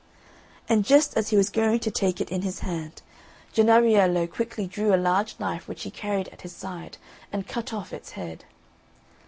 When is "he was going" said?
1.29-1.77